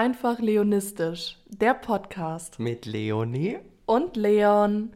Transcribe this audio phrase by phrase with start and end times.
[0.00, 2.60] Einfach Leonistisch, der Podcast.
[2.60, 3.58] Mit Leonie.
[3.84, 4.94] Und Leon.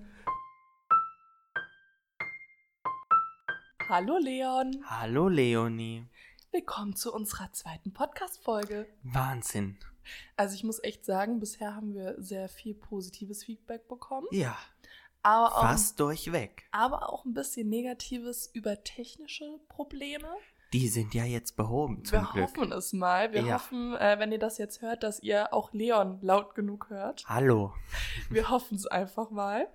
[3.89, 4.85] Hallo Leon.
[4.87, 6.07] Hallo Leonie.
[6.53, 8.87] Willkommen zu unserer zweiten Podcast-Folge.
[9.03, 9.77] Wahnsinn.
[10.37, 14.29] Also ich muss echt sagen, bisher haben wir sehr viel positives Feedback bekommen.
[14.31, 14.57] Ja,
[15.25, 16.63] Aber auch, fast durchweg.
[16.71, 20.29] aber auch ein bisschen Negatives über technische Probleme.
[20.73, 22.45] Die sind ja jetzt behoben, zum wir Glück.
[22.45, 23.33] hoffen es mal.
[23.33, 23.55] Wir Ja.
[23.55, 27.25] hoffen, äh, wenn ihr das jetzt hört, dass ihr auch Leon laut genug hört.
[27.27, 27.75] Hallo.
[28.31, 29.69] Wir hoffen es einfach mal.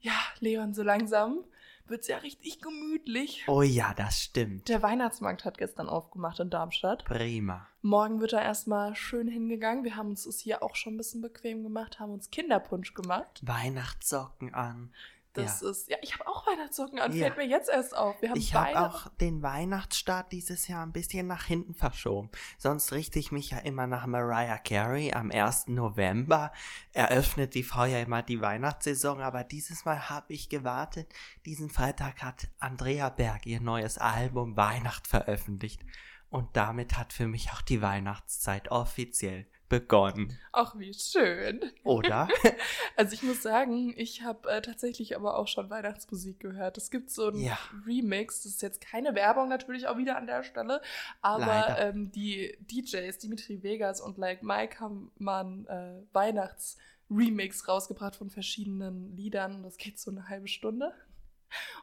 [0.00, 1.44] Ja, Leon, so langsam
[1.88, 3.44] wird es ja richtig gemütlich.
[3.48, 4.68] Oh ja, das stimmt.
[4.68, 7.04] Der Weihnachtsmarkt hat gestern aufgemacht in Darmstadt.
[7.04, 7.66] Prima.
[7.82, 9.84] Morgen wird er erstmal schön hingegangen.
[9.84, 13.40] Wir haben uns es hier auch schon ein bisschen bequem gemacht, haben uns Kinderpunsch gemacht.
[13.44, 14.92] Weihnachtssocken an.
[15.36, 15.70] Das ja.
[15.70, 17.26] ist, ja, ich habe auch Weihnachtssocken an, Ja.
[17.26, 18.20] fällt mir jetzt erst auf.
[18.20, 22.30] Wir haben Ich habe auch den Weihnachtsstart dieses Jahr ein bisschen nach hinten verschoben.
[22.58, 25.12] Sonst richte ich mich ja immer nach Mariah Carey.
[25.12, 25.68] Am 1.
[25.68, 26.52] November
[26.92, 31.12] eröffnet die Frau ja immer die Weihnachtssaison, aber dieses Mal habe ich gewartet.
[31.44, 35.82] Diesen Freitag hat Andrea Berg ihr neues Album Weihnacht veröffentlicht.
[36.28, 40.38] Und damit hat für mich auch die Weihnachtszeit offiziell begonnen.
[40.52, 41.60] Ach, wie schön.
[41.84, 42.28] Oder?
[42.98, 46.78] Also ich muss sagen, ich habe äh, tatsächlich aber auch schon Weihnachtsmusik gehört.
[46.78, 47.58] Es gibt so einen Ja.
[47.86, 50.80] Remix, das ist jetzt keine Werbung natürlich auch wieder an der Stelle,
[51.20, 58.16] aber ähm, die DJs, Dimitri Vegas und Like Mike haben mal einen äh, Weihnachts-Remix rausgebracht
[58.16, 59.62] von verschiedenen Liedern.
[59.62, 60.94] Das geht so eine halbe Stunde.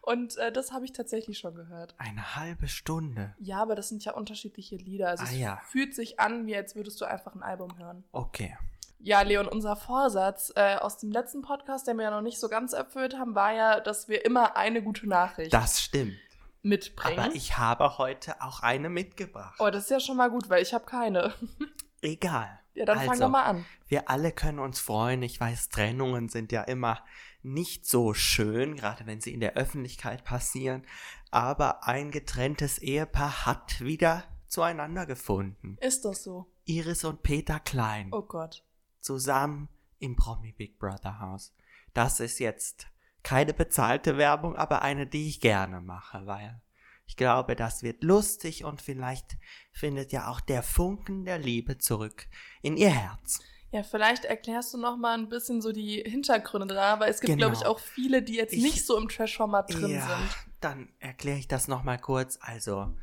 [0.01, 1.95] Und äh, das habe ich tatsächlich schon gehört.
[1.97, 3.33] Eine halbe Stunde.
[3.39, 5.09] Ja, aber das sind ja unterschiedliche Lieder.
[5.09, 5.61] Also Ah, es ja.
[5.69, 8.03] fühlt sich an, wie als würdest du einfach ein Album hören.
[8.11, 8.57] Okay.
[8.99, 12.47] Ja, Leon, unser Vorsatz äh, aus dem letzten Podcast, den wir ja noch nicht so
[12.47, 16.15] ganz erfüllt haben, war ja, dass wir immer eine gute Nachricht Das stimmt.
[16.61, 17.19] mitbringen.
[17.19, 19.55] Aber ich habe heute auch eine mitgebracht.
[19.59, 21.33] oh, das ist ja schon mal gut, weil ich habe keine.
[22.01, 22.59] Egal.
[22.75, 23.65] Ja, dann Also, doch mal an.
[23.87, 25.21] Wir alle können uns freuen.
[25.21, 27.03] Ich weiß, Trennungen sind ja immer
[27.43, 30.85] nicht so schön, gerade wenn sie in der Öffentlichkeit passieren.
[31.31, 35.77] Aber ein getrenntes Ehepaar hat wieder zueinander gefunden.
[35.81, 36.51] Ist das so?
[36.65, 38.63] Iris und Peter Klein Oh Gott.
[39.01, 39.67] zusammen
[39.99, 41.53] im Promi Big Brother Haus.
[41.93, 42.87] Das ist jetzt
[43.23, 46.61] keine bezahlte Werbung, aber eine, die ich gerne mache, weil
[47.05, 49.37] ich glaube, das wird lustig und vielleicht
[49.71, 52.27] findet ja auch der Funken der Liebe zurück
[52.61, 53.39] in ihr Herz.
[53.73, 57.33] Ja, vielleicht erklärst du noch mal ein bisschen so die Hintergründe da, weil es gibt,
[57.33, 57.47] Genau.
[57.49, 60.29] glaube ich, auch viele, die jetzt Ich- nicht so im Trash-Format drin ja, sind.
[60.61, 62.37] dann erkläre ich das nochmal kurz.
[62.39, 62.93] Also,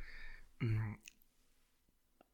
[0.60, 0.94] mh,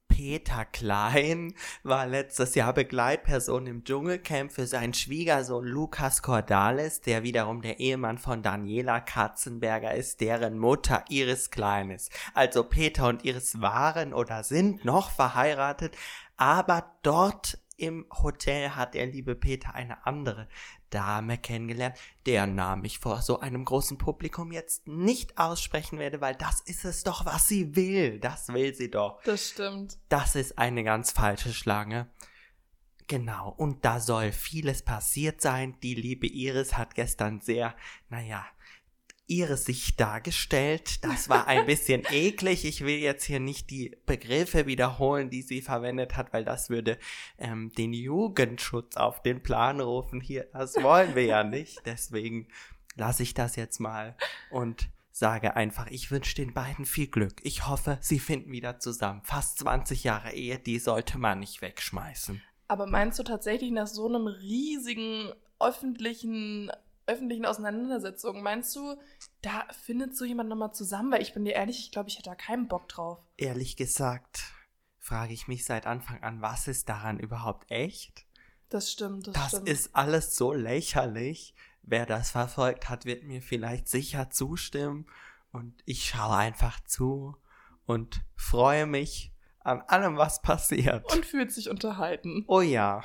[0.09, 7.61] Peter Klein war letztes Jahr Begleitperson im Dschungelcamp für seinen Schwiegersohn Lukas Cordalis, der wiederum
[7.61, 12.11] der Ehemann von Daniela Katzenberger ist, deren Mutter Iris Klein ist.
[12.35, 15.97] Also Peter und Iris waren oder sind noch verheiratet,
[16.37, 20.49] aber dort im Hotel hat der liebe Peter eine andere
[20.91, 26.35] Dame kennengelernt, deren Namen ich vor so einem großen Publikum jetzt nicht aussprechen werde, weil
[26.35, 28.19] das ist es doch, was sie will.
[28.21, 29.23] Das will sie doch.
[29.25, 29.99] Das stimmt.
[30.09, 32.09] Das ist eine ganz falsche Schlange.
[33.09, 35.77] Genau, und da soll vieles passiert sein.
[35.83, 37.77] Die liebe Iris hat gestern sehr,
[38.09, 38.45] naja,
[39.27, 41.05] ihre Sicht dargestellt.
[41.05, 42.65] Das war ein bisschen eklig.
[42.65, 46.99] Ich will jetzt hier nicht die Begriffe wiederholen, die sie verwendet hat, weil das würde
[47.39, 50.21] ähm, den Jugendschutz auf den Plan rufen.
[50.21, 51.81] Hier, das wollen wir ja nicht.
[51.87, 52.49] Deswegen
[52.95, 54.17] lasse ich das jetzt mal
[54.51, 57.41] und sage einfach, ich wünsche den beiden viel Glück.
[57.43, 59.23] Ich hoffe, sie finden wieder zusammen.
[59.25, 62.43] Fast 20 Jahre Ehe, die sollte man nicht wegschmeißen.
[62.69, 66.71] Aber meinst du tatsächlich nach so einem riesigen öffentlichen
[67.07, 68.97] öffentlichen Auseinandersetzung, meinst du,
[69.43, 71.13] da findet so jemand nochmal zusammen?
[71.13, 73.19] Weil ich bin dir ehrlich, ich glaube, ich hätte da keinen Bock drauf.
[73.37, 74.45] Ehrlich gesagt,
[74.99, 78.25] frage ich mich seit Anfang an, was ist daran überhaupt echt?
[78.69, 79.69] Das stimmt, das, Das stimmt.
[79.69, 81.55] ist alles so lächerlich.
[81.83, 85.07] Wer das verfolgt hat, wird mir vielleicht sicher zustimmen.
[85.53, 87.37] Und ich schaue einfach zu
[87.87, 91.11] und freue mich an allem, was passiert.
[91.13, 92.45] und fühlt sich unterhalten.
[92.49, 93.03] oh ja,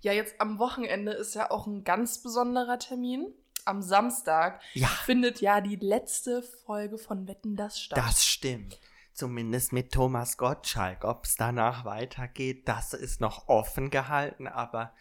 [0.00, 3.32] Ja, jetzt am Wochenende ist ja auch ein ganz besonderer Termin.
[3.66, 7.98] Am Samstag ja, findet ja die letzte Folge von Wetten das statt.
[7.98, 8.78] das stimmt.
[9.12, 11.04] Zumindest mit Thomas Gottschalk.
[11.04, 14.94] Ob es danach weitergeht, das ist noch offen gehalten, aber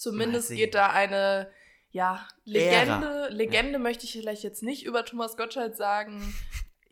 [0.00, 1.50] Zumindest geht da eine,
[1.90, 3.06] ja, Legende.
[3.06, 3.26] Ära.
[3.28, 6.34] Legende möchte ich vielleicht jetzt nicht über Thomas Gottschalk sagen.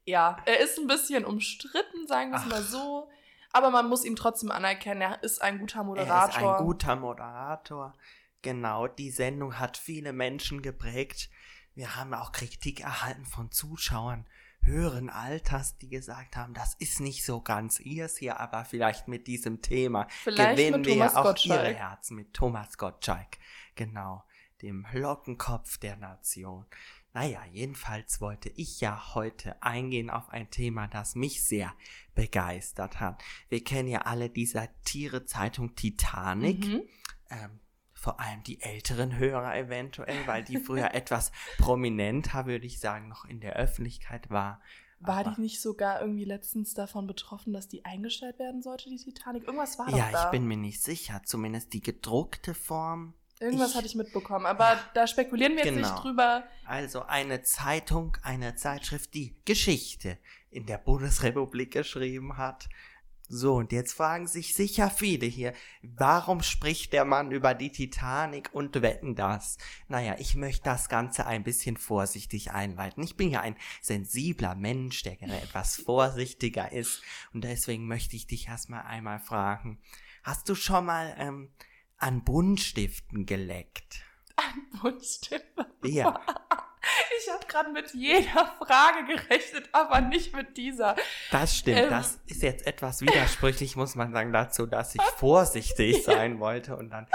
[0.05, 3.09] Ja, er ist ein bisschen umstritten, sagen wir es mal so.
[3.53, 6.29] Aber man muss ihn trotzdem anerkennen, er ist ein guter er Moderator.
[6.29, 7.95] ist ein guter Moderator.
[8.43, 11.31] Genau, die Sendung hat viele Menschen geprägt.
[11.75, 14.27] Wir haben auch Kritik erhalten von Zuschauern.
[14.61, 19.27] höheren Alters, die gesagt haben, das ist nicht so ganz ihrs hier, aber vielleicht mit
[19.27, 21.63] diesem Thema Vielleicht gewinnen wir ja auch Gottschalk.
[21.63, 23.39] ihre Herzen mit Thomas Gottschalk.
[23.77, 24.25] Genau,
[24.61, 26.67] dem Lockenkopf der Nation.
[27.15, 31.73] Naja, jedenfalls wollte ich ja heute eingehen auf ein Thema, das mich sehr
[32.15, 33.23] begeistert hat.
[33.49, 36.67] Wir kennen ja alle die Satire-Zeitung Titanic.
[36.67, 36.83] Mhm.
[37.31, 37.61] Ähm,
[37.99, 43.25] vor allem die älteren Hörer eventuell, weil die früher etwas prominenter, würde ich sagen, noch
[43.25, 44.61] in der Öffentlichkeit war.
[45.01, 48.97] War Aber- die nicht sogar irgendwie letztens davon betroffen, dass die eingestellt werden sollte, die
[48.99, 49.45] Titanic?
[49.45, 50.25] Irgendwas war Ja, doch da.
[50.27, 51.23] ich bin mir nicht sicher.
[51.25, 53.15] Zumindest die gedruckte Form.
[53.41, 55.89] Irgendwas ich- hatte ich mitbekommen, aber da spekulieren wir jetzt Genau.
[55.93, 56.43] nicht drüber.
[56.65, 60.19] Also eine Zeitung, eine Zeitschrift, die Geschichte
[60.51, 62.69] in der Bundesrepublik geschrieben hat.
[63.31, 65.53] So, und jetzt fragen sich sicher viele hier,
[65.83, 69.59] warum spricht der Mann über die Titanic und wetten das?
[69.87, 73.03] Naja, ich möchte das Ganze ein bisschen vorsichtig einleiten.
[73.03, 77.03] Ich bin ja ein sensibler Mensch, der gerne etwas vorsichtiger ist.
[77.35, 79.79] Und deswegen möchte ich dich erstmal einmal fragen,
[80.23, 81.53] hast du schon mal ähm,
[81.99, 84.08] an Buntstiften geleckt?
[84.81, 85.67] Buntstimme.
[85.85, 86.21] Ja.
[87.21, 90.97] Ich habe gerade mit jeder Frage gerechnet, aber nicht mit dieser.
[91.31, 91.91] Das stimmt, Ähm.
[91.91, 96.91] das ist jetzt etwas widersprüchlich, muss man sagen, dazu, dass ich vorsichtig sein wollte und
[96.91, 97.07] dann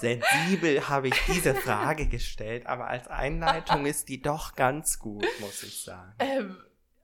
[0.00, 5.62] sensibel habe ich diese Frage gestellt, aber als Einleitung ist die doch ganz gut, muss
[5.62, 6.12] ich sagen.
[6.18, 6.56] Ähm,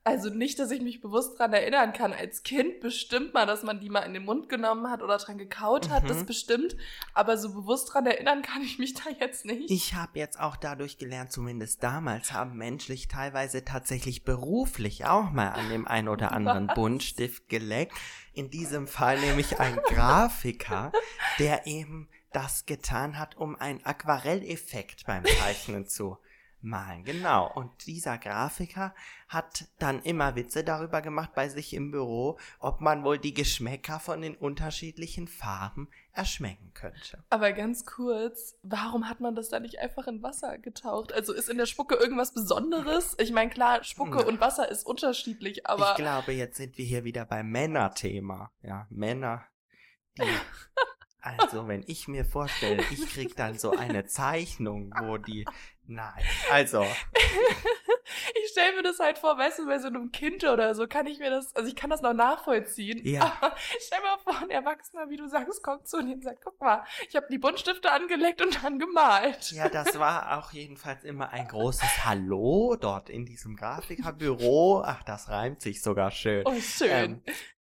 [0.08, 2.12] also nicht, dass ich mich bewusst dran erinnern kann.
[2.12, 5.38] Als Kind bestimmt mal, dass man die mal in den Mund genommen hat oder dran
[5.38, 6.08] gekaut hat, Mhm.
[6.08, 6.76] das bestimmt.
[7.14, 9.70] Aber so bewusst dran erinnern kann ich mich da jetzt nicht.
[9.70, 15.50] Ich habe jetzt auch dadurch gelernt, zumindest damals haben menschlich teilweise tatsächlich beruflich auch mal
[15.50, 16.74] an dem ein oder anderen Was?
[16.74, 17.92] Buntstift geleckt.
[18.32, 20.92] In diesem Fall nämlich ein Grafiker,
[21.38, 26.18] der eben das getan hat, um einen Aquarelleffekt beim Zeichnen zu
[26.68, 27.04] malen.
[27.04, 27.50] Genau.
[27.52, 28.94] Und dieser Grafiker
[29.28, 34.00] hat dann immer Witze darüber gemacht bei sich im Büro, ob man wohl die Geschmäcker
[34.00, 37.22] von den unterschiedlichen Farben erschmecken könnte.
[37.30, 41.12] Aber ganz kurz, warum hat man das da nicht einfach in Wasser getaucht?
[41.12, 43.16] Also ist in der Spucke irgendwas Besonderes?
[43.18, 44.26] Ich meine, klar, Spucke Ja.
[44.26, 48.50] und Wasser ist unterschiedlich, aber ich glaube, jetzt sind wir hier wieder beim Männerthema.
[48.62, 49.44] Ja, Männer,
[50.18, 50.22] die.
[51.38, 55.44] Also, wenn ich mir vorstelle, ich krieg dann so eine Zeichnung, wo die.
[55.86, 56.22] Nein.
[56.50, 56.82] Also,
[58.44, 61.06] ich stelle mir das halt vor, weißt du, bei so einem Kind oder so kann
[61.06, 63.00] ich mir das, also ich kann das noch nachvollziehen.
[63.04, 63.22] Ja.
[63.40, 66.60] Aber stell mir vor, ein Erwachsener, wie du sagst, kommt zu und ihm sagt, guck
[66.60, 69.50] mal, ich habe die Buntstifte angelegt und dann gemalt.
[69.52, 74.82] ja, das war auch jedenfalls immer ein großes Hallo dort in diesem Grafikerbüro.
[74.84, 76.44] Ach, das reimt sich sogar schön.
[76.46, 76.90] Oh, schön.
[76.90, 77.22] Ähm,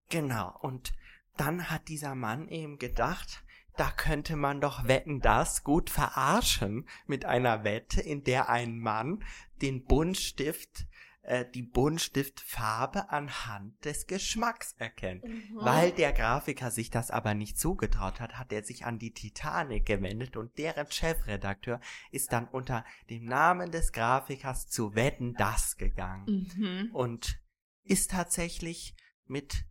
[0.09, 0.57] genau.
[0.61, 0.93] Und
[1.37, 3.43] dann hat dieser Mann eben gedacht,
[3.77, 9.23] da könnte man doch wetten das gut verarschen mit einer Wette, in der ein Mann
[9.61, 10.85] den Buntstift,
[11.23, 15.23] äh, die Buntstiftfarbe anhand des Geschmacks erkennt.
[15.23, 15.55] Mhm.
[15.55, 19.85] Weil der Grafiker sich das aber nicht zugetraut hat, hat er sich an die Titanic
[19.85, 21.79] gewendet und deren Chefredakteur
[22.11, 26.89] ist dann unter dem Namen des Grafikers zu Wetten das gegangen Mhm.
[26.93, 27.39] und
[27.83, 28.95] ist tatsächlich
[29.25, 29.65] mit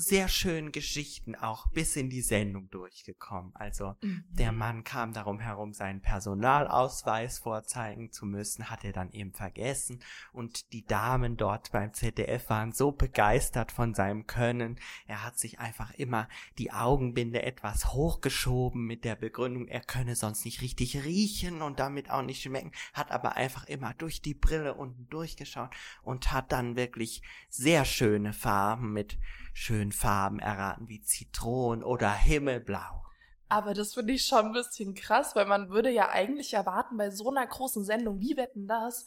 [0.00, 3.50] sehr schönen Geschichten auch bis in die Sendung durchgekommen.
[3.56, 4.22] Also Mhm.
[4.30, 9.98] der Mann kam darum herum, seinen Personalausweis vorzeigen zu müssen, hat er dann eben vergessen.
[10.32, 14.78] Und die Damen dort beim ZDF waren so begeistert von seinem Können.
[15.08, 16.28] Er hat sich einfach immer
[16.58, 22.08] die Augenbinde etwas hochgeschoben mit der Begründung, er könne sonst nicht richtig riechen und damit
[22.08, 26.76] auch nicht schmecken, hat aber einfach immer durch die Brille unten durchgeschaut und hat dann
[26.76, 29.18] wirklich sehr schöne Farben mit
[29.58, 33.04] schönen Farben erraten wie Zitronen oder Himmelblau.
[33.48, 37.10] Aber das finde ich schon ein bisschen krass, weil man würde ja eigentlich erwarten, bei
[37.10, 39.04] so einer großen Sendung, wie wetten das,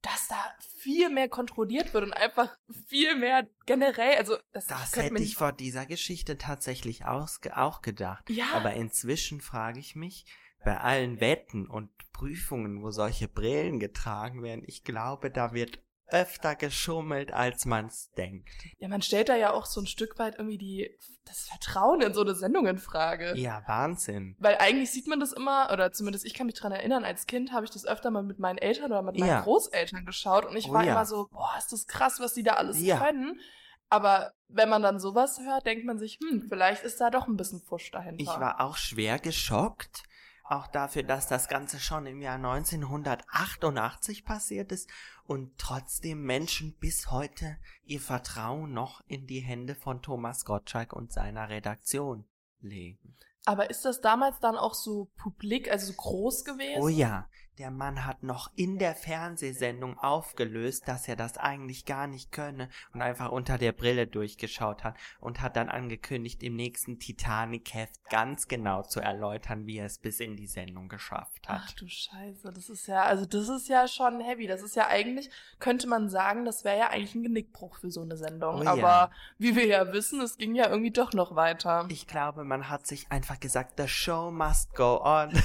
[0.00, 0.36] dass da
[0.78, 2.56] viel mehr kontrolliert wird und einfach
[2.88, 8.28] viel mehr generell, also das, Das hätte ich vor dieser Geschichte tatsächlich ausge auch gedacht.
[8.28, 8.46] Ja.
[8.54, 10.24] Aber inzwischen frage ich mich,
[10.64, 15.80] bei allen Wetten und Prüfungen, wo solche Brillen getragen werden, ich glaube, da wird
[16.12, 18.48] öfter geschummelt, als man's denkt.
[18.78, 20.90] Ja, man stellt da ja auch so ein Stück weit irgendwie die,
[21.24, 23.34] das Vertrauen in so eine Sendung in Frage.
[23.36, 24.36] Ja, Wahnsinn.
[24.38, 27.52] Weil eigentlich sieht man das immer, oder zumindest ich kann mich dran erinnern, als Kind
[27.52, 29.40] habe ich das öfter mal mit meinen Eltern oder mit meinen Ja.
[29.40, 30.92] Großeltern geschaut und ich Oh war ja.
[30.92, 32.98] immer so, boah, ist das krass, was die da alles Ja.
[32.98, 33.40] können.
[33.88, 37.36] Aber wenn man dann sowas hört, denkt man sich, hm, vielleicht ist da doch ein
[37.36, 38.22] bisschen Fusch dahinter.
[38.22, 40.02] Ich war auch schwer geschockt,
[40.44, 44.88] auch dafür, dass das Ganze schon im Jahr 1988 passiert ist
[45.32, 51.10] und trotzdem Menschen bis heute ihr Vertrauen noch in die Hände von Thomas Gottschalk und
[51.10, 52.26] seiner Redaktion
[52.60, 53.16] legen.
[53.46, 56.82] Aber ist das damals dann auch so publik, also so groß gewesen?
[56.82, 62.06] Oh ja, der Mann hat noch in der Fernsehsendung aufgelöst, dass er das eigentlich gar
[62.06, 66.98] nicht könne und einfach unter der Brille durchgeschaut hat und hat dann angekündigt, im nächsten
[66.98, 71.62] Titanic-Heft ganz genau zu erläutern, wie er es bis in die Sendung geschafft hat.
[71.64, 74.46] Ach du Scheiße, das ist ja, also das ist ja schon heavy.
[74.46, 78.02] Das ist ja eigentlich, könnte man sagen, das wäre ja eigentlich ein Genickbruch für so
[78.02, 78.62] eine Sendung.
[78.62, 79.10] Oh Aber ja.
[79.38, 81.86] wie wir ja wissen, es ging ja irgendwie doch noch weiter.
[81.90, 85.32] Ich glaube, man hat sich einfach gesagt, the show must go on.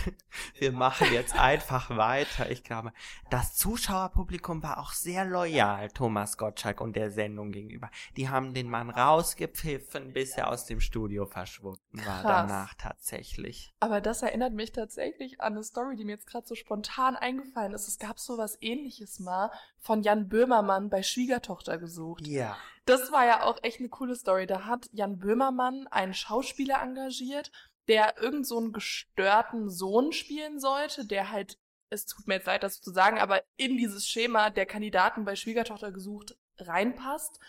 [0.60, 2.50] Wir machen jetzt einfach weiter.
[2.50, 2.94] Ich glaube,
[3.30, 7.90] das Zuschauerpublikum war auch sehr loyal Thomas Gottschalk und der Sendung gegenüber.
[8.16, 12.24] Die haben den Mann rausgepfiffen, bis er aus dem Studio verschwunden war Krass.
[12.24, 13.74] danach tatsächlich.
[13.80, 17.74] Aber das erinnert mich tatsächlich an eine Story, die mir jetzt gerade so spontan eingefallen
[17.74, 17.88] ist.
[17.88, 22.28] Es gab so was ähnliches mal von Jan Böhmermann bei Schwiegertochter gesucht.
[22.28, 22.58] Ja.
[22.86, 24.48] Das war ja auch echt eine coole Story.
[24.48, 27.52] Da hat Jan Böhmermann einen Schauspieler engagiert,
[27.88, 31.58] der irgend so einen gestörten Sohn spielen sollte, der halt,
[31.90, 35.36] es tut mir jetzt leid, das zu sagen, aber in dieses Schema der Kandidaten bei
[35.36, 37.40] Schwiegertochter gesucht reinpasst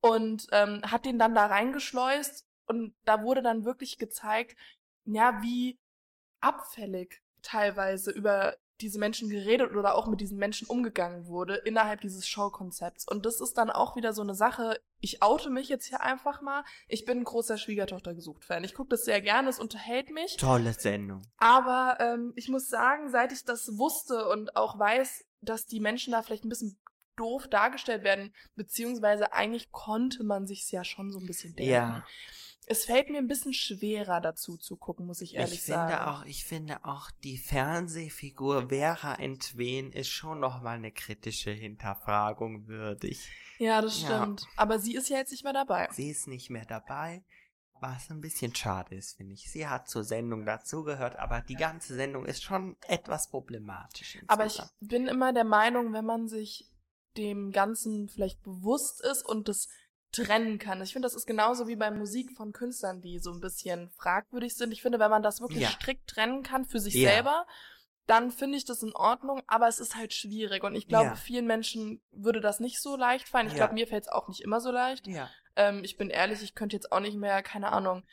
[0.00, 4.56] und ähm, hat den dann da reingeschleust und da wurde dann wirklich gezeigt,
[5.04, 5.78] ja, wie
[6.40, 12.26] abfällig teilweise über diese Menschen geredet oder auch mit diesen Menschen umgegangen wurde innerhalb dieses
[12.26, 13.06] Showkonzepts.
[13.08, 16.42] Und das ist dann auch wieder so eine Sache, ich oute mich jetzt hier einfach
[16.42, 16.64] mal.
[16.88, 18.64] Ich bin ein großer Schwiegertochter gesucht Fan.
[18.64, 20.36] Ich gucke das sehr gerne, es unterhält mich.
[20.36, 21.22] Tolle Sendung.
[21.38, 26.12] Aber ähm, ich muss sagen, seit ich das wusste und auch weiß, dass die Menschen
[26.12, 26.78] da vielleicht ein bisschen
[27.16, 31.72] doof dargestellt werden, beziehungsweise eigentlich konnte man sich's ja schon so ein bisschen denken.
[31.72, 32.06] Ja.
[32.66, 36.04] Es fällt mir ein bisschen schwerer dazu zu gucken, muss ich ehrlich ich finde sagen.
[36.08, 42.68] auch, ich finde auch die Fernsehfigur Vera Entwen ist schon noch mal eine kritische Hinterfragung
[42.68, 43.28] würdig.
[43.58, 44.22] Ja, das Ja.
[44.22, 44.46] stimmt.
[44.56, 45.88] Aber sie ist ja jetzt nicht mehr dabei.
[45.92, 47.24] Sie ist nicht mehr dabei,
[47.80, 49.50] was ein bisschen schade ist, finde ich.
[49.50, 54.18] Sie hat zur Sendung dazugehört, aber die ganze Sendung ist schon etwas problematisch.
[54.28, 54.72] Aber ich insgesamt.
[54.80, 56.68] bin immer der Meinung, wenn man sich
[57.16, 59.68] dem Ganzen vielleicht bewusst ist und das
[60.12, 60.80] trennen kann.
[60.82, 64.54] Ich finde, das ist genauso wie bei Musik von Künstlern, die so ein bisschen fragwürdig
[64.54, 64.72] sind.
[64.72, 65.68] Ich finde, wenn man das wirklich Ja.
[65.70, 67.10] strikt trennen kann für sich Ja.
[67.10, 67.46] selber,
[68.06, 70.64] dann finde ich das in Ordnung, aber es ist halt schwierig.
[70.64, 71.14] Und ich glaube, Ja.
[71.16, 73.46] vielen Menschen würde das nicht so leicht fallen.
[73.46, 75.06] Ich glaube, mir fällt es auch nicht immer so leicht.
[75.06, 75.30] ja.
[75.54, 78.04] Ähm, ich bin ehrlich, ich könnte jetzt auch nicht mehr, keine Ahnung,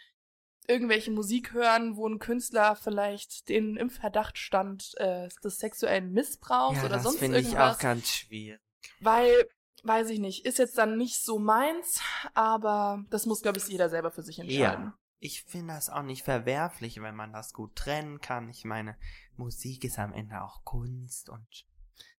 [0.68, 6.80] irgendwelche Musik hören, wo ein Künstler vielleicht den im Verdacht stand äh, des sexuellen Missbrauchs
[6.84, 7.78] oder das sonst finde ich irgendwas.
[7.78, 8.60] auch ganz schwierig.
[9.00, 9.48] weil,
[9.86, 12.02] weiß ich nicht, ist jetzt dann nicht so meins,
[12.34, 14.86] aber das muss, glaube ich, jeder selber für sich entscheiden.
[14.86, 14.98] Ja.
[15.22, 18.50] Ich finde das auch nicht verwerflich, wenn man das gut trennen kann.
[18.50, 18.98] Ich meine,
[19.36, 21.48] Musik ist am Ende auch Kunst und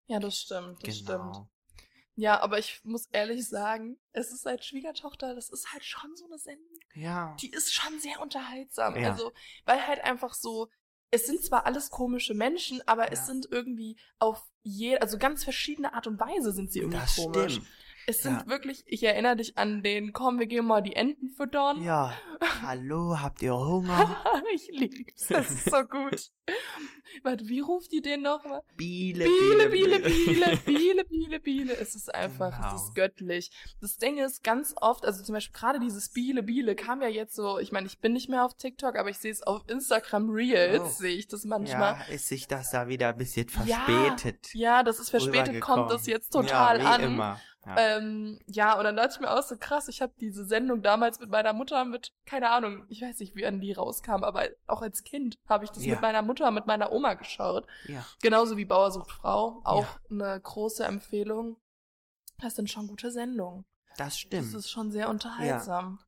[0.05, 1.09] Ja, das stimmt, das stimmt.
[1.09, 1.49] genau.
[2.15, 6.25] Ja, aber ich muss ehrlich sagen, es ist als Schwiegertochter, das ist halt schon so
[6.25, 6.67] eine Sendung.
[6.93, 7.35] Ja.
[7.39, 8.95] die ist schon sehr unterhaltsam.
[8.97, 9.11] Ja.
[9.11, 9.31] Also,
[9.65, 10.69] weil halt einfach so,
[11.11, 13.09] es sind zwar alles komische Menschen, aber Ja.
[13.11, 17.15] es sind irgendwie auf je, also ganz verschiedene Art und Weise sind sie irgendwie Das
[17.15, 17.53] komisch.
[17.53, 17.67] stimmt.
[18.07, 18.47] Es sind Ja.
[18.47, 21.83] wirklich, ich erinnere dich an den, komm, wir gehen mal die Enten füttern.
[21.83, 22.13] Ja.
[22.63, 24.17] Hallo, habt ihr Hunger?
[24.53, 26.31] ich lieb's, das ist so gut.
[27.23, 28.61] Warte, wie ruft die den nochmal?
[28.77, 31.73] Biele, Biele, Biele, Biele, Biele, Biele, Biele.
[31.77, 32.75] Es ist einfach, Genau.
[32.75, 33.51] es ist göttlich.
[33.81, 37.35] Das Ding ist ganz oft, also zum Beispiel gerade dieses Biele, Biele kam ja jetzt
[37.35, 40.29] so, ich meine, ich bin nicht mehr auf TikTok, aber ich sehe es auf Instagram
[40.29, 40.87] Reels, Oh.
[40.89, 41.97] sehe ich das manchmal.
[42.07, 44.53] Ja, ist sich das da wieder ein bisschen Ja, verspätet.
[44.53, 47.01] Ja, das ist verspätet, kommt das jetzt total ja, wie an.
[47.01, 47.41] Immer.
[47.65, 47.75] Ja.
[47.77, 51.19] Ähm, ja, und dann dachte ich mir auch so krass, ich habe diese Sendung damals
[51.19, 54.81] mit meiner Mutter mit, keine Ahnung, ich weiß nicht, wie an die rauskam, aber auch
[54.81, 55.93] als Kind habe ich das Ja.
[55.93, 57.67] mit meiner Mutter, mit meiner Oma geschaut.
[57.87, 58.03] ja.
[58.21, 59.99] Genauso wie Bauer sucht Frau, auch Ja.
[60.09, 61.57] eine große Empfehlung.
[62.39, 63.63] Das sind schon gute Sendungen.
[63.89, 64.53] Das Das stimmt.
[64.55, 65.99] ist schon sehr unterhaltsam.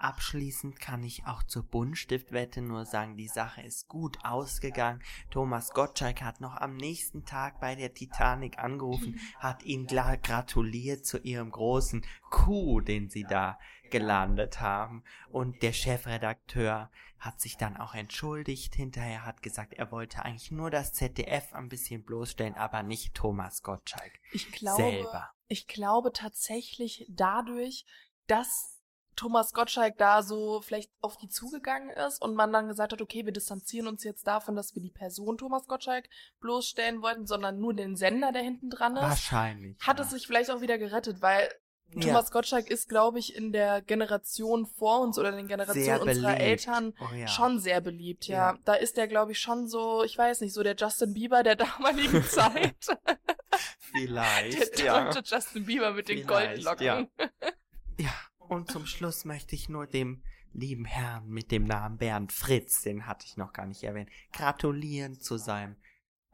[0.00, 5.02] Abschließend kann ich auch zur Buntstiftwette nur sagen, die Sache ist gut ausgegangen.
[5.30, 11.04] Thomas Gottschalk hat noch am nächsten Tag bei der Titanic angerufen, hat ihn gla- gratuliert
[11.04, 13.58] zu ihrem großen Coup, den sie da
[13.90, 15.02] gelandet haben.
[15.30, 18.74] Und der Chefredakteur hat sich dann auch entschuldigt.
[18.74, 23.62] Hinterher hat gesagt, er wollte eigentlich nur das ZDF ein bisschen bloßstellen, aber nicht Thomas
[23.62, 25.30] Gottschalk Ich glaube, selber.
[25.48, 27.84] ich glaube tatsächlich dadurch,
[28.26, 28.77] dass
[29.18, 33.24] Thomas Gottschalk da so vielleicht auf die zugegangen ist und man dann gesagt hat, okay,
[33.24, 36.08] wir distanzieren uns jetzt davon, dass wir die Person Thomas Gottschalk
[36.40, 39.02] bloßstellen wollten, sondern nur den Sender, der hinten dran ist.
[39.02, 39.76] Wahrscheinlich.
[39.80, 40.04] Hat ja.
[40.04, 41.48] es sich vielleicht auch wieder gerettet, weil
[41.94, 42.00] Ja.
[42.02, 46.38] Thomas Gottschalk ist, glaube ich, in der Generation vor uns oder in den Generationen unserer.
[46.38, 47.26] Eltern Oh ja.
[47.26, 48.52] schon sehr beliebt, ja.
[48.52, 48.58] Ja.
[48.66, 51.56] Da ist der, glaube ich, schon so, ich weiß nicht, so der Justin Bieber der
[51.64, 52.76] damaligen Zeit.
[52.88, 53.18] der
[53.78, 55.10] Vielleicht, ja.
[55.10, 56.86] drückte Justin Bieber mit den Vielleicht, Goldlocken.
[56.86, 57.06] ja.
[58.48, 63.06] Und zum Schluss möchte ich nur dem lieben Herrn mit dem Namen Bernd Fritz, den
[63.06, 65.76] hatte ich noch gar nicht erwähnt, gratulieren zu seinem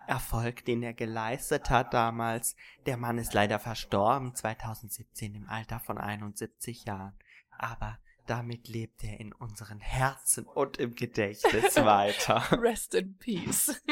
[0.07, 2.55] Erfolg, den er geleistet hat damals.
[2.87, 7.19] Der Mann ist leider verstorben 2017 im Alter von 71 Jahren.
[7.51, 12.47] Aber damit lebt er in unseren Herzen und im Gedächtnis weiter.
[12.61, 13.83] Rest in Peace.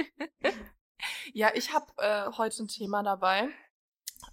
[1.32, 3.48] ja, ich habe äh, heute ein Thema dabei.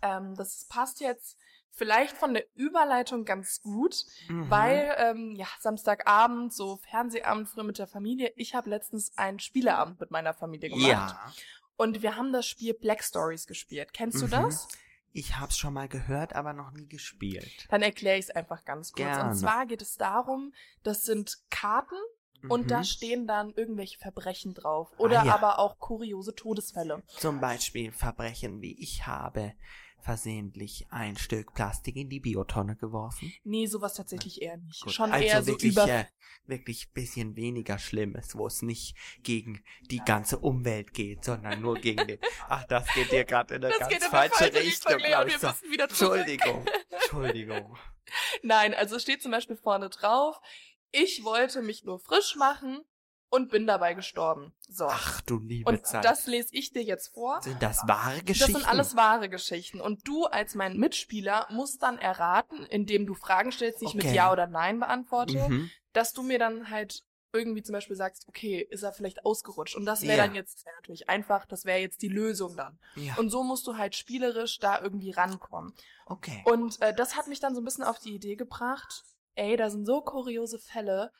[0.01, 1.38] Ähm, das passt jetzt
[1.79, 4.50] vielleicht von der Überleitung ganz gut, mhm.
[4.50, 8.31] weil ähm, ja Samstagabend so Fernsehabend früh mit der Familie.
[8.36, 10.86] Ich habe letztens einen Spieleabend mit meiner Familie gemacht.
[10.88, 11.33] Ja.
[11.77, 13.93] Und wir haben das Spiel Black Stories gespielt.
[13.93, 14.21] Kennst mhm.
[14.21, 14.67] du das?
[15.12, 17.65] Ich hab's schon mal gehört, aber noch nie gespielt.
[17.69, 19.07] Dann erkläre ich es einfach ganz kurz.
[19.07, 19.29] Gerne.
[19.29, 21.95] Und zwar geht es darum, das sind Karten
[22.48, 22.67] und mhm.
[22.67, 24.91] da stehen dann irgendwelche Verbrechen drauf.
[24.98, 25.33] Oder ah, ja.
[25.33, 27.01] aber auch kuriose Todesfälle.
[27.07, 29.53] Zum Beispiel Verbrechen wie ich habe
[30.01, 33.34] versehentlich ein Stück Plastik in die Biotonne geworfen?
[33.44, 34.82] Nee, sowas tatsächlich eher nicht.
[34.82, 34.94] Gut.
[34.94, 35.91] Schon also eher wirklich, so über...
[35.91, 36.06] Äh,
[36.46, 42.06] wirklich bisschen weniger Schlimmes, wo es nicht gegen die ganze Umwelt geht, sondern nur gegen
[42.08, 42.20] den...
[42.50, 45.38] Ach, das geht dir gerade in eine das ganz falsche, falsche Richtung, Richtung ich.
[45.38, 45.48] So.
[45.77, 47.77] Entschuldigung, Entschuldigung.
[48.41, 50.39] Nein, also es steht zum Beispiel vorne drauf,
[50.91, 52.84] ich wollte mich nur frisch machen
[53.29, 54.53] und bin dabei gestorben.
[54.67, 54.88] So.
[54.89, 56.03] Ach du liebe und Zeit.
[56.03, 57.41] das lese ich dir jetzt vor.
[57.41, 58.53] Sind das wahre Geschichten?
[58.53, 59.81] Das sind alles wahre Geschichten.
[59.81, 64.07] Und du als mein Mitspieler musst dann erraten, indem du Fragen stellst, die ich okay.
[64.07, 65.69] mit Ja oder Nein beantworte, mhm.
[65.93, 69.75] dass du mir dann halt irgendwie zum Beispiel sagst, okay, ist er vielleicht ausgerutscht?
[69.75, 70.25] Und das wäre ja.
[70.25, 72.79] dann jetzt wär natürlich einfach, das wäre jetzt die Lösung dann.
[72.95, 73.15] Ja.
[73.17, 75.74] Und so musst du halt spielerisch da irgendwie rankommen.
[76.07, 76.43] Okay.
[76.45, 79.03] Und äh, das hat mich dann so ein bisschen auf die Idee gebracht,
[79.36, 81.12] ey, da sind so kuriose Fälle,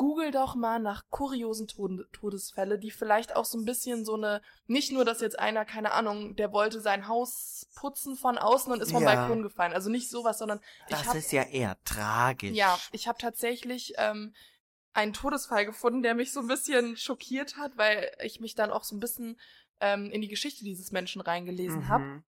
[0.00, 4.40] Google doch mal nach kuriosen Tod Todesfälle, die vielleicht auch so ein bisschen so eine,
[4.66, 8.80] nicht nur, dass jetzt einer, keine Ahnung, der wollte sein Haus putzen von außen und
[8.80, 9.14] ist vom ja.
[9.14, 9.74] Balkon gefallen.
[9.74, 12.52] Also nicht sowas, sondern Das hab, ist ja eher tragisch.
[12.52, 14.32] Ja, ich habe tatsächlich ähm,
[14.94, 18.84] einen Todesfall gefunden, der mich so ein bisschen schockiert hat, weil ich mich dann auch
[18.84, 19.38] so ein bisschen
[19.80, 21.88] ähm, in die Geschichte dieses Menschen reingelesen mhm.
[21.88, 22.22] habe.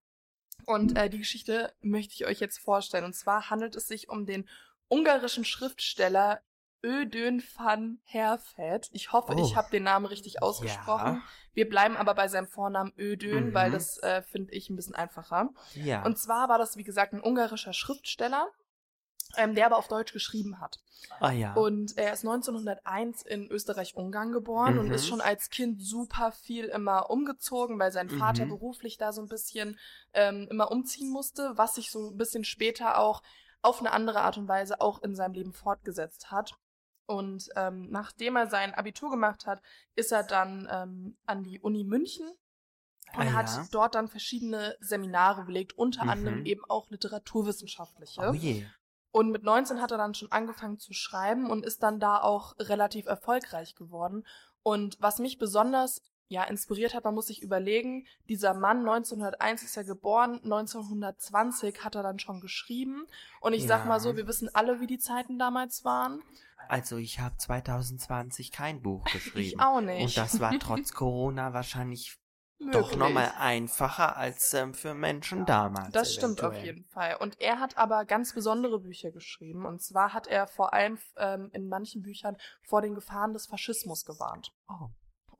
[0.67, 3.05] Und äh, die Geschichte möchte ich euch jetzt vorstellen.
[3.05, 4.47] Und zwar handelt es sich um den
[4.89, 6.43] ungarischen Schriftsteller
[6.85, 8.89] Ödön van Herfeld.
[8.91, 9.41] Ich hoffe, oh.
[9.43, 11.15] ich habe den Namen richtig ausgesprochen.
[11.15, 11.21] Ja.
[11.53, 13.53] Wir bleiben aber bei seinem Vornamen Ödön, mhm.
[13.53, 15.49] weil das äh, finde ich ein bisschen einfacher.
[15.75, 16.03] Ja.
[16.03, 18.47] Und zwar war das, wie gesagt, ein ungarischer Schriftsteller,
[19.37, 20.79] ähm, der aber auf Deutsch geschrieben hat.
[21.19, 21.53] Ah ja.
[21.53, 24.79] Und er ist 1901 in Österreich-Ungarn geboren mhm.
[24.81, 28.49] und ist schon als Kind super viel immer umgezogen, weil sein Vater mhm.
[28.49, 29.79] beruflich da so ein bisschen
[30.13, 33.21] ähm, immer umziehen musste, was sich so ein bisschen später auch
[33.61, 36.55] auf eine andere Art und Weise auch in seinem Leben fortgesetzt hat.
[37.05, 39.61] Und ähm, nachdem er sein Abitur gemacht hat,
[39.95, 42.27] ist er dann ähm, an die Uni München
[43.15, 43.67] und ah, hat ja.
[43.71, 46.09] dort dann verschiedene Seminare belegt, unter mhm.
[46.09, 48.21] anderem eben auch literaturwissenschaftliche.
[48.21, 48.65] Oh je.
[49.11, 52.55] Und mit 19 hat er dann schon angefangen zu schreiben und ist dann da auch
[52.57, 54.25] relativ erfolgreich geworden.
[54.63, 59.77] Und was mich besonders ja, inspiriert hat, man muss sich überlegen, dieser Mann 1901 ist
[59.77, 63.05] er geboren, 1920 hat er dann schon geschrieben.
[63.39, 63.67] Und ich ja.
[63.67, 66.21] sag mal so, wir wissen alle, wie die Zeiten damals waren.
[66.69, 69.39] Also ich habe 2020 kein Buch geschrieben.
[69.39, 70.01] ich auch nicht.
[70.01, 72.17] Und das war trotz Corona wahrscheinlich
[72.59, 72.81] Möglich.
[72.81, 75.91] doch nochmal einfacher als ähm, für Menschen damals.
[75.91, 76.35] Das eventuell.
[76.35, 77.17] stimmt auf jeden Fall.
[77.19, 79.65] Und er hat aber ganz besondere Bücher geschrieben.
[79.65, 84.05] Und zwar hat er vor allem ähm, in manchen Büchern vor den Gefahren des Faschismus
[84.05, 84.53] gewarnt.
[84.69, 84.89] Oh.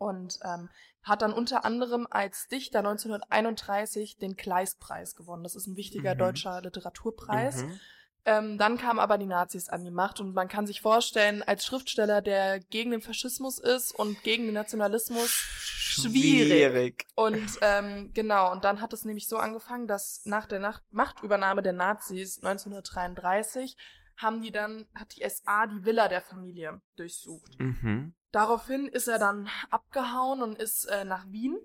[0.03, 0.69] Und ähm,
[1.03, 5.43] hat dann unter anderem als Dichter 1931 den Kleistpreis gewonnen.
[5.43, 6.19] Das ist ein wichtiger mhm.
[6.19, 7.63] deutscher Literaturpreis.
[7.63, 7.79] Mhm.
[8.25, 11.65] Ähm, dann kamen aber die Nazis an die Macht und man kann sich vorstellen, als
[11.65, 16.47] Schriftsteller, der gegen den Faschismus ist und gegen den Nationalismus, schwierig.
[16.47, 17.05] schwierig.
[17.15, 21.61] Und ähm, genau, und dann hat es nämlich so angefangen, dass nach der Nacht Machtübernahme
[21.61, 23.75] der Nazis 1933
[24.15, 27.59] haben die dann, hat die SA die Villa der Familie durchsucht.
[27.59, 28.13] Mhm.
[28.33, 31.55] Daraufhin ist er dann abgehauen und ist äh, nach Wien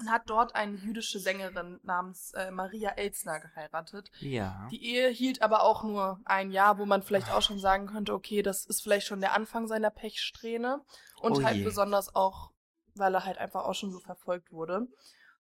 [0.00, 4.10] und hat dort eine jüdische Sängerin namens äh, Maria Elzner geheiratet.
[4.20, 4.66] Ja.
[4.70, 8.14] Die Ehe hielt aber auch nur ein Jahr, wo man vielleicht auch schon sagen könnte,
[8.14, 10.80] okay, das ist vielleicht schon der Anfang seiner Pechsträhne
[11.20, 11.64] und oh halt je.
[11.64, 12.52] besonders auch,
[12.94, 14.88] weil er halt einfach auch schon so verfolgt wurde.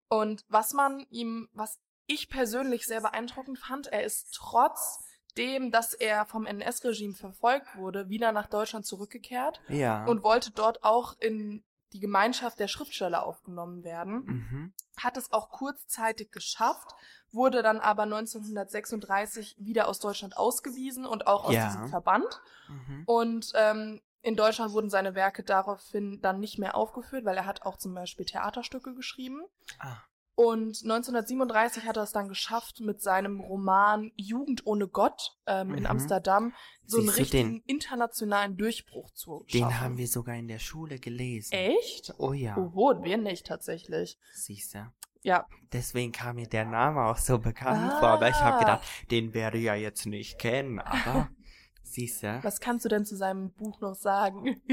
[0.08, 5.04] Und was man ihm, was ich persönlich sehr beeindruckend fand, er ist trotz
[5.36, 10.04] dem, dass er vom NS-Regime verfolgt wurde, wieder nach Deutschland zurückgekehrt ja.
[10.04, 14.72] und wollte dort auch in die Gemeinschaft der Schriftsteller aufgenommen werden, mhm.
[14.96, 16.94] hat es auch kurzzeitig geschafft,
[17.30, 21.66] wurde dann aber 1936 wieder aus Deutschland ausgewiesen und auch aus ja.
[21.66, 22.40] diesem Verband.
[22.68, 23.02] Mhm.
[23.06, 27.62] Und ähm, in Deutschland wurden seine Werke daraufhin dann nicht mehr aufgeführt, weil er hat
[27.62, 29.42] auch zum Beispiel Theaterstücke geschrieben.
[29.78, 29.96] Ah.
[30.34, 35.80] Und 1937 hat er es dann geschafft, mit seinem Roman Jugend ohne Gott ähm, in
[35.80, 35.86] Mhm.
[35.86, 36.54] Amsterdam
[36.86, 39.80] so einen Siehst du, richtigen den- internationalen Durchbruch zu Den schaffen.
[39.80, 41.52] haben wir sogar in der Schule gelesen.
[41.52, 42.14] Echt?
[42.18, 44.18] Oh ja, Oho, wir nicht tatsächlich.
[44.32, 44.90] siehst du.
[45.24, 48.00] Ja, Deswegen kam mir der Name auch so bekannt Ah.
[48.00, 51.28] vor, aber ich habe gedacht, den werde ich ja jetzt nicht kennen, aber
[51.82, 52.42] siehst du.
[52.42, 54.62] was kannst du denn zu seinem Buch noch sagen?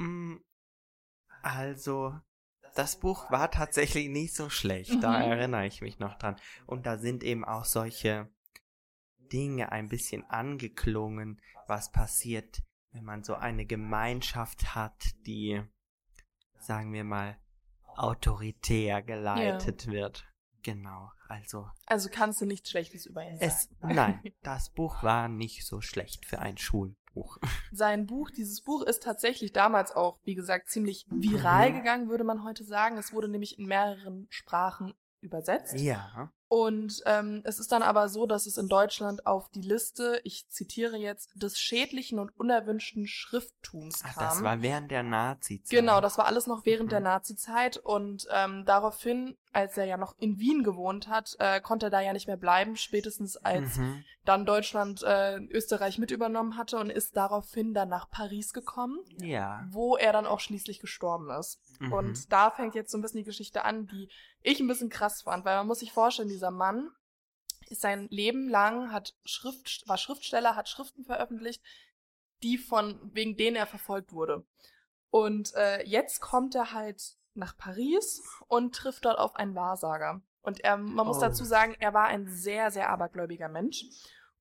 [0.00, 0.36] Mm,
[1.42, 2.14] Also,
[2.78, 5.30] das Buch war tatsächlich nicht so schlecht, da Mhm.
[5.32, 6.36] erinnere ich mich noch dran.
[6.66, 8.30] Und da sind eben auch solche
[9.32, 12.62] Dinge ein bisschen angeklungen, was passiert,
[12.92, 15.62] wenn man so eine Gemeinschaft hat, die,
[16.58, 17.38] sagen wir mal,
[17.96, 20.24] autoritär geleitet wird.
[20.62, 23.50] Genau, also Also kannst du nichts Schlechtes über ihn sagen.
[23.50, 26.96] es, nein, das Buch war nicht so schlecht für ein Schulbuch.
[27.72, 31.74] Sein Buch, dieses Buch ist tatsächlich damals auch, wie gesagt, ziemlich viral Mhm.
[31.76, 32.96] gegangen, würde man heute sagen.
[32.98, 35.74] Es wurde nämlich in mehreren Sprachen übersetzt.
[35.78, 40.18] Ja, Und ähm, es ist dann aber so, dass es in Deutschland auf die Liste,
[40.24, 44.24] ich zitiere jetzt, des schädlichen und unerwünschten Schrifttums ach, kam.
[44.24, 45.68] das war während der Nazi-Zeit.
[45.78, 46.90] Genau, das war alles noch während Mhm.
[46.90, 51.86] der Nazi-Zeit und ähm, daraufhin, als er ja noch in Wien gewohnt hat, äh, konnte
[51.86, 54.04] er da ja nicht mehr bleiben, spätestens als Mhm.
[54.24, 59.66] dann Deutschland äh, Österreich mit übernommen hatte und ist daraufhin dann nach Paris gekommen, Ja.
[59.70, 61.60] wo er dann auch schließlich gestorben ist.
[61.80, 61.92] Mhm.
[61.92, 64.08] Und da fängt jetzt so ein bisschen die Geschichte an, die
[64.42, 66.90] ich ein bisschen krass fand, weil man muss sich vorstellen, dieser Mann
[67.68, 71.62] ist sein Leben lang, hat Schrift, war Schriftsteller, hat Schriften veröffentlicht,
[72.44, 74.46] die von, wegen denen er verfolgt wurde.
[75.10, 80.20] Und äh, jetzt kommt er halt nach Paris und trifft dort auf einen Wahrsager.
[80.42, 81.20] Und er, man muss Oh.
[81.20, 83.84] dazu sagen, er war ein sehr, sehr abergläubiger Mensch.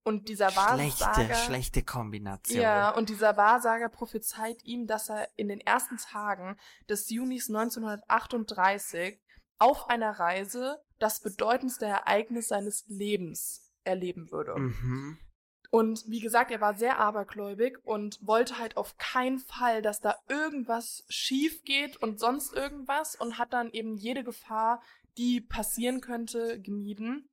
[0.03, 1.35] Und dieser schlechte, Wahrsager.
[1.35, 2.61] schlechte Kombination.
[2.61, 6.57] Ja, und dieser Wahrsager prophezeit ihm, dass er in den ersten Tagen
[6.87, 9.19] des Junis 1938
[9.59, 14.55] auf einer Reise das bedeutendste Ereignis seines Lebens erleben würde.
[14.57, 15.17] Mhm.
[15.77, 20.15] Und wie gesagt, er war sehr abergläubig und wollte halt auf keinen Fall, dass da
[20.27, 24.81] irgendwas schief geht und sonst irgendwas und hat dann eben jede Gefahr,
[25.19, 27.29] die passieren könnte, gemieden.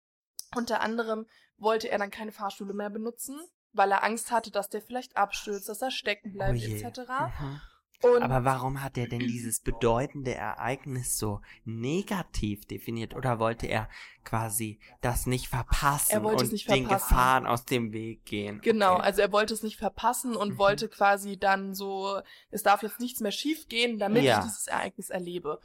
[0.54, 1.24] Unter anderem
[1.56, 3.40] wollte er dann keine Fahrstühle mehr benutzen,
[3.72, 6.82] weil er Angst hatte, dass der vielleicht abstürzt, dass er stecken Oh bleibt, je.
[6.82, 6.98] etc.
[7.40, 7.60] Mhm.
[8.04, 13.14] Und Aber warum hat er denn dieses bedeutende Ereignis so negativ definiert?
[13.14, 13.88] Oder wollte er
[14.24, 17.08] quasi das nicht verpassen Er wollte und es nicht den verpassen.
[17.08, 18.60] Gefahren aus dem Weg gehen?
[18.62, 19.02] Genau, Okay.
[19.04, 20.58] also er wollte es nicht verpassen und Mhm.
[20.58, 24.38] wollte quasi dann so, es darf jetzt nichts mehr schiefgehen, damit Ja.
[24.40, 25.60] ich dieses Ereignis erlebe.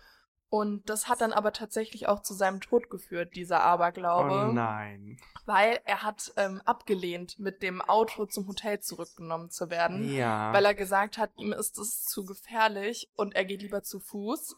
[0.52, 5.18] Und das hat dann aber tatsächlich auch zu seinem Tod geführt, dieser Aberglaube, Oh nein.
[5.46, 10.52] weil er hat ähm, abgelehnt, mit dem Auto zum Hotel zurückgenommen zu werden, Ja.
[10.52, 14.56] weil er gesagt hat, ihm ist es zu gefährlich und er geht lieber zu Fuß.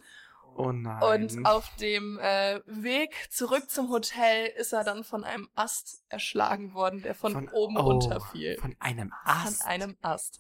[0.56, 1.04] oh nein.
[1.04, 6.74] Und auf dem äh, Weg zurück zum Hotel ist er dann von einem Ast erschlagen
[6.74, 9.62] worden, der von, oben oh, runterfiel Von einem Ast.
[9.64, 10.40] an einem Ast.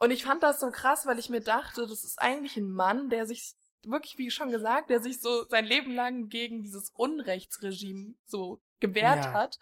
[0.00, 3.10] Und ich fand das so krass, weil ich mir dachte, das ist eigentlich ein Mann,
[3.10, 8.14] der sich wirklich, wie schon gesagt, der sich so sein Leben lang gegen dieses Unrechtsregime
[8.26, 9.32] so gewehrt Ja.
[9.32, 9.58] hat.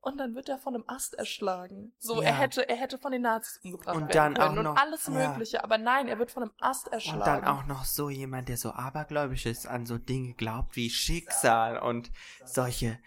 [0.00, 1.94] Und dann wird er von einem Ast erschlagen.
[1.98, 2.28] So, Ja.
[2.28, 4.76] er hätte, er hätte von den Nazis umgebracht Und werden dann können auch und noch-
[4.76, 5.12] alles ja.
[5.30, 5.64] Mögliche.
[5.64, 7.20] Aber nein, er wird von einem Ast erschlagen.
[7.20, 10.90] Und dann auch noch so jemand, der so abergläubisch ist, an so Dinge glaubt wie
[10.90, 12.10] Schicksal und
[12.44, 12.98] solche.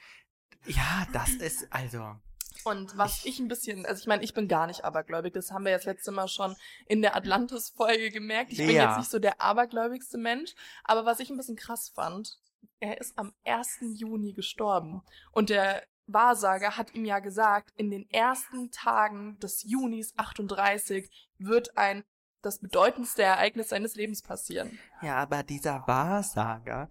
[0.65, 2.15] Ja, das ist also.
[2.69, 5.65] Und was ich ein bisschen, also ich meine, ich bin gar nicht abergläubig, das haben
[5.65, 6.55] wir jetzt letztes Mal schon
[6.87, 8.51] in der Atlantis-Folge gemerkt.
[8.51, 8.89] Ich bin Ja.
[8.89, 10.53] jetzt nicht so der abergläubigste Mensch,
[10.83, 12.37] aber was ich ein bisschen krass fand,
[12.79, 13.79] er ist am 1.
[13.95, 15.01] Juni gestorben.
[15.31, 21.77] Und der Wahrsager hat ihm ja gesagt, in den ersten Tagen des Junis 38 wird
[21.77, 22.03] ein
[22.41, 24.77] das bedeutendste Ereignis seines Lebens passieren.
[25.01, 26.89] Ja, aber dieser Wahrsager,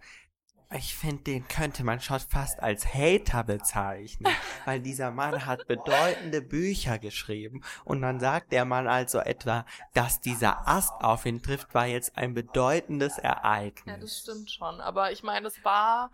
[0.72, 4.32] ich finde, den könnte man schon fast als Hater bezeichnen,
[4.64, 10.20] weil dieser Mann hat bedeutende Bücher geschrieben und dann sagt der Mann also etwa, dass
[10.20, 13.94] dieser Ast auf ihn trifft, war jetzt ein bedeutendes Ereignis.
[13.94, 14.80] Ja, das stimmt schon.
[14.80, 16.10] Aber ich meine, es war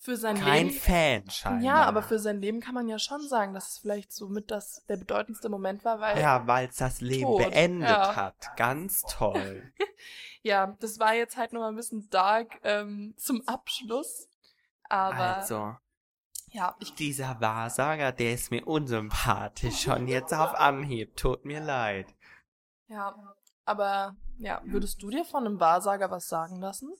[0.00, 0.78] für sein Kein Leben.
[0.78, 1.62] Fan scheinbar.
[1.62, 4.50] Ja, aber für sein Leben kann man ja schon sagen, dass es vielleicht so mit
[4.50, 8.14] das der bedeutendste Moment war, weil Ja, weil es das Leben Tot, beendet ja.
[8.14, 8.56] hat.
[8.56, 9.72] Ganz toll.
[10.42, 14.28] ja, das war jetzt halt nur mal ein bisschen dark ähm, zum Abschluss.
[14.88, 15.76] Aber also,
[16.50, 19.82] ja, ich dieser Wahrsager, der ist mir unsympathisch.
[19.82, 21.16] Schon jetzt auf Anhieb.
[21.16, 22.06] Tut mir leid.
[22.86, 23.14] ja,
[23.64, 26.94] aber ja, würdest du dir von einem Wahrsager was sagen lassen?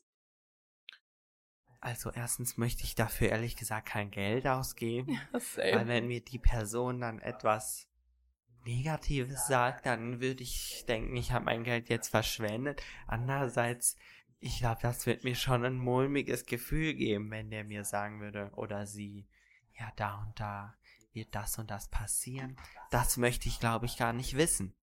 [1.81, 5.21] Also erstens möchte ich dafür ehrlich gesagt kein Geld ausgeben.
[5.33, 5.89] Weil Same.
[5.89, 7.87] wenn mir die Person dann etwas
[8.65, 12.83] Negatives sagt, dann würde ich denken, ich habe mein Geld jetzt verschwendet.
[13.07, 13.97] Andererseits
[14.41, 18.51] Ich glaube, das wird mir schon ein mulmiges Gefühl geben, wenn der mir sagen würde
[18.55, 19.27] oder sie,
[19.79, 20.75] ja, da und da
[21.13, 22.57] wird das und das passieren.
[22.91, 24.75] Das möchte ich, glaube ich, gar nicht wissen.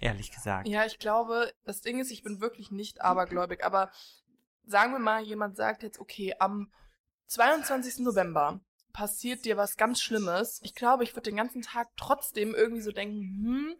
[0.00, 0.68] Ehrlich gesagt.
[0.68, 3.90] Ja, ich glaube, das Ding ist, ich bin wirklich nicht abergläubig, aber
[4.66, 6.72] sagen wir mal, jemand sagt jetzt, okay, am
[7.26, 7.98] 22.
[8.00, 8.60] November
[8.92, 10.60] passiert dir was ganz Schlimmes.
[10.62, 13.74] Ich glaube, ich würde den ganzen Tag trotzdem irgendwie so denken, hm,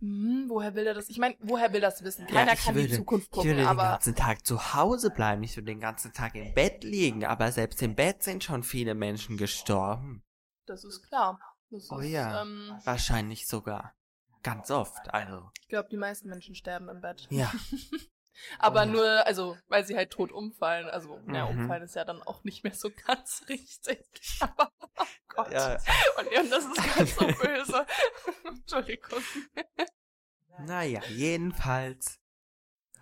[0.00, 1.08] hm, woher will er das?
[1.08, 2.26] Ich meine, woher will das wissen?
[2.26, 5.10] Keiner Ja, kann würde- die Zukunft Ich würde gucken, den aber ganzen Tag zu Hause
[5.10, 5.42] bleiben.
[5.42, 7.24] Ich würde den ganzen Tag im Bett liegen.
[7.24, 10.22] Aber selbst im Bett sind schon viele Menschen gestorben.
[10.66, 11.38] das ist klar.
[11.70, 12.42] Das Oh ist, ja.
[12.42, 13.94] ähm, Wahrscheinlich sogar.
[14.42, 15.50] Ganz oft, also.
[15.60, 17.26] ich glaube, die meisten Menschen sterben im Bett.
[17.30, 17.50] Ja.
[18.58, 18.86] Aber ja.
[18.86, 20.88] nur, also, weil sie halt tot umfallen.
[20.88, 21.60] Also, ja, Mhm.
[21.62, 24.04] umfallen ist ja dann auch nicht mehr so ganz richtig.
[24.40, 25.52] Aber, oh Gott.
[25.52, 25.74] ja.
[26.18, 27.86] Und ja, das ist ganz so böse.
[28.44, 29.22] Entschuldigung.
[30.60, 32.18] Naja, jedenfalls.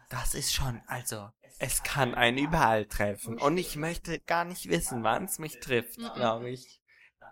[0.09, 3.39] Das ist schon, also, es kann einen überall treffen.
[3.41, 6.11] Und ich möchte gar nicht wissen, wann es mich trifft, Mhm.
[6.15, 6.80] glaube ich.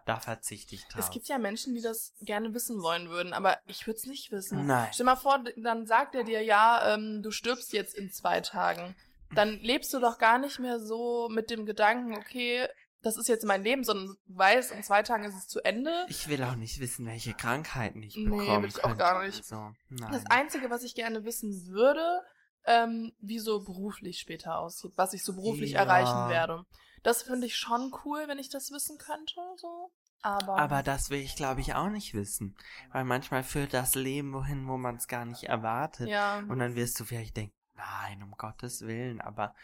[0.08, 1.04] Da verzichte ich drauf.
[1.04, 4.32] Es gibt ja Menschen, die das gerne wissen wollen würden, aber ich würde es nicht
[4.32, 4.64] wissen.
[4.66, 4.88] Nein.
[4.90, 8.96] Stell mal vor, dann sagt er dir, ja, ähm, du stirbst jetzt in zwei Tagen.
[9.34, 12.66] Dann lebst du doch gar nicht mehr so mit dem Gedanken, okay,
[13.02, 16.06] das ist jetzt mein Leben, sondern du weißt, in zwei Tagen ist es zu Ende.
[16.08, 19.44] Ich will auch nicht wissen, welche Krankheiten ich Nee, bekommen will ich auch gar nicht.
[19.50, 19.76] Nein.
[20.10, 22.22] Das Einzige, was ich gerne wissen würde,
[22.68, 25.80] ähm, wie so beruflich später aussieht, was ich so beruflich Ja.
[25.80, 26.64] erreichen werde.
[27.02, 29.90] Das finde ich schon cool, wenn ich das wissen könnte, so.
[30.20, 32.56] Aber, Aber das will ich, glaube ich, auch nicht wissen.
[32.92, 36.08] Weil manchmal führt das Leben wohin, wo man es gar nicht erwartet.
[36.08, 39.54] ja, Und dann wirst du vielleicht denken, nein, um Gottes Willen, aber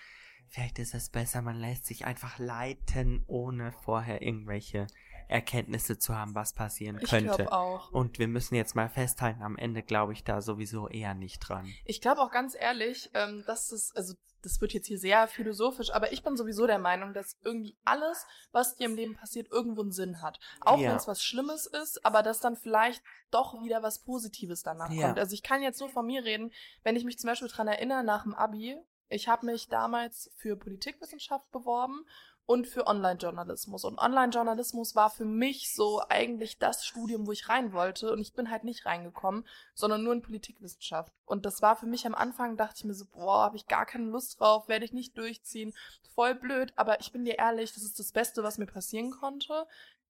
[0.49, 4.87] vielleicht ist es besser, man lässt sich einfach leiten, ohne vorher irgendwelche
[5.29, 7.37] Erkenntnisse zu haben, was passieren ich könnte.
[7.37, 7.91] glaube auch.
[7.93, 11.73] Und wir müssen jetzt mal festhalten, am Ende glaube ich da sowieso eher nicht dran.
[11.85, 15.91] Ich glaube auch ganz ehrlich, ähm, dass das, also das wird jetzt hier sehr philosophisch,
[15.91, 19.81] aber ich bin sowieso der Meinung, dass irgendwie alles, was dir im Leben passiert, irgendwo
[19.81, 20.39] einen Sinn hat.
[20.61, 20.91] Auch Ja.
[20.91, 25.07] wenn es was Schlimmes ist, aber dass dann vielleicht doch wieder was Positives danach Ja.
[25.07, 25.19] kommt.
[25.19, 28.05] Also ich kann jetzt nur von mir reden, wenn ich mich zum Beispiel dran erinnere,
[28.05, 28.77] nach dem Abi,
[29.09, 32.05] ich habe mich damals für Politikwissenschaft beworben
[32.47, 33.85] und für Online-Journalismus.
[33.85, 38.13] Und Online-Journalismus war für mich so eigentlich das Studium, wo ich rein wollte.
[38.13, 41.13] Und ich bin halt nicht reingekommen, sondern nur in Politikwissenschaft.
[41.25, 43.87] Und das war für mich am Anfang, dachte ich mir so, boah, habe ich gar
[43.87, 45.73] keine Lust drauf, werde ich nicht durchziehen.
[46.15, 49.67] Voll blöd, aber ich bin dir ehrlich, das ist das Beste, was mir passieren konnte.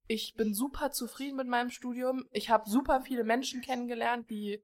[0.07, 2.27] Ich bin super zufrieden mit meinem Studium.
[2.31, 4.61] Ich habe super viele Menschen kennengelernt, die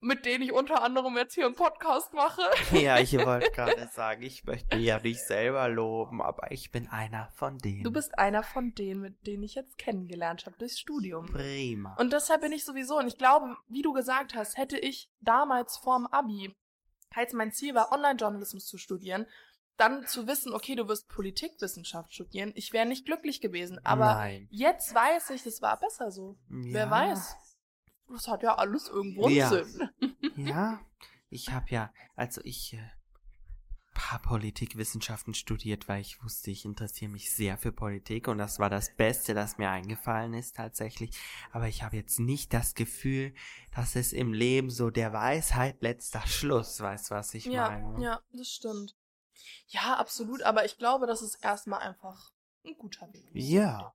[0.00, 2.42] mit denen ich unter anderem jetzt hier einen Podcast mache.
[2.72, 7.28] Ja, ich wollte gerade sagen, ich möchte ja dich selber loben, aber ich bin einer
[7.34, 7.82] von denen.
[7.82, 11.26] Du bist einer von denen, mit denen ich jetzt kennengelernt habe durchs Studium.
[11.26, 11.96] prima.
[11.98, 15.76] Und deshalb bin ich sowieso, und ich glaube, wie du gesagt hast, hätte ich damals
[15.78, 16.54] vorm Abi,
[17.14, 19.26] als mein Ziel war, Online-Journalismus zu studieren,
[19.78, 23.80] dann zu wissen, okay, du wirst Politikwissenschaft studieren, ich wäre nicht glücklich gewesen.
[23.84, 24.48] Aber Nein.
[24.50, 26.36] jetzt weiß ich, das war besser so.
[26.48, 26.90] Wer Ja.
[26.90, 27.36] weiß?
[28.10, 29.48] Das hat ja alles irgendwo Ja.
[29.50, 29.88] Sinn.
[30.36, 30.80] Ja,
[31.30, 32.90] ich habe ja, also ich äh,
[33.96, 38.70] habe Politikwissenschaften studiert, weil ich wusste, ich interessiere mich sehr für Politik und das war
[38.70, 41.18] das Beste, das mir eingefallen ist tatsächlich.
[41.52, 43.34] Aber ich habe jetzt nicht das Gefühl,
[43.74, 48.02] dass es im Leben so der Weisheit letzter Schluss, weißt was ich Ja, meine?
[48.04, 48.96] ja, das stimmt.
[49.68, 52.32] Ja, absolut, aber ich glaube, das ist erstmal einfach
[52.64, 53.28] ein guter Weg.
[53.34, 53.94] Ja.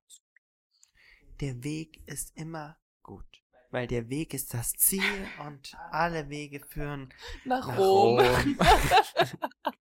[1.40, 3.42] Der Weg ist immer gut.
[3.74, 5.02] Weil der Weg ist das Ziel
[5.44, 7.12] und alle Wege führen
[7.44, 8.20] Nach, nach Rom.
[8.20, 8.58] Rom.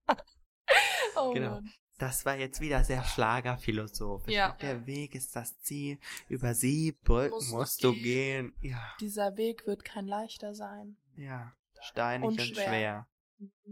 [1.15, 1.51] oh Genau.
[1.51, 1.69] Mann.
[1.99, 4.33] Das war jetzt wieder sehr schlagerphilosophisch.
[4.33, 4.57] Ja.
[4.61, 5.99] Der Weg ist das Ziel.
[6.27, 8.55] Über sieben Brücken Musst musst, du du gehen.
[8.61, 10.97] Ja, Dieser Weg wird kein leichter sein.
[11.15, 11.53] ja.
[11.81, 12.65] Steinig Und und, schwer.
[12.65, 13.07] schwer.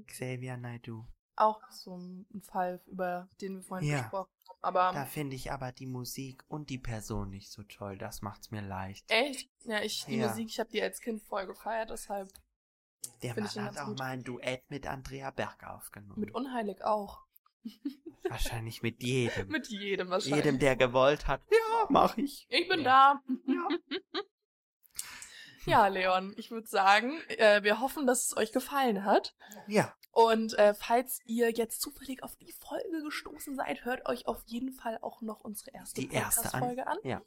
[0.06, 1.08] Xavier Naidoo.
[1.38, 4.02] Auch so ein Fall, über den wir vorhin Ja.
[4.02, 4.41] gesprochen haben.
[4.64, 7.98] Aber Da finde ich aber die Musik und die Person nicht so toll.
[7.98, 9.10] Das macht's mir leicht.
[9.10, 10.28] echt, ja, ich, die Ja.
[10.28, 12.32] Musik, ich habe die als Kind voll gefeiert, deshalb
[13.24, 13.98] Der Mann hat auch gut.
[14.00, 16.20] mal ein Duett mit Andrea Berg aufgenommen.
[16.20, 17.26] mit Unheilig auch.
[18.30, 19.48] Wahrscheinlich mit jedem.
[19.50, 20.44] Mit jedem wahrscheinlich.
[20.46, 21.42] jedem, der gewollt hat.
[21.52, 22.46] Ja, mach ich.
[22.50, 23.22] Ich bin Ja.
[23.48, 23.52] da.
[23.54, 23.68] Ja.
[25.66, 29.36] Ja, Leon, ich würde sagen, äh, wir hoffen, dass es euch gefallen hat.
[29.68, 29.94] Ja.
[30.12, 34.74] Und äh, falls ihr jetzt zufällig auf die Folge gestoßen seid, hört euch auf jeden
[34.74, 36.60] Fall auch noch unsere erste Die erste an.
[36.62, 36.98] Podcast-Folge an.
[37.04, 37.22] Ja.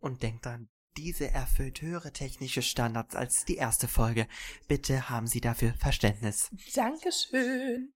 [0.00, 4.26] Und denkt dran, diese erfüllt höhere technische Standards als die erste Folge.
[4.68, 6.50] Bitte haben Sie dafür Verständnis.
[6.74, 7.92] Dankeschön,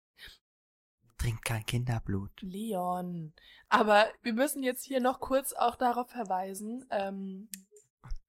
[1.16, 2.30] Trinkt kein Kinderblut.
[2.42, 3.32] Leon.
[3.68, 6.86] Aber wir müssen jetzt hier noch kurz auch darauf verweisen.
[6.90, 7.48] Ähm,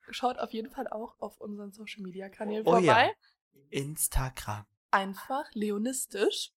[0.09, 3.11] schaut auf jeden Fall auch auf unseren Social Media Kanälen Oh vorbei.
[3.53, 3.59] ja.
[3.69, 4.65] Instagram.
[4.91, 6.51] Einfach leonistisch.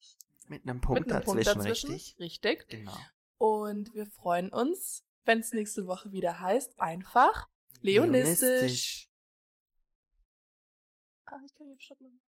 [0.49, 1.91] Mit einem Punkt, mit einem dazwischen, Punkt dazwischen.
[1.93, 2.19] richtig?
[2.19, 2.69] Richtig.
[2.69, 2.97] Genau.
[3.39, 7.49] Und wir freuen uns, wenn es nächste Woche wieder heißt, einfach
[7.81, 8.41] leonistisch.
[8.43, 9.09] Leonistisch.
[11.27, 12.21] Ah, ich kann hier Stopp machen.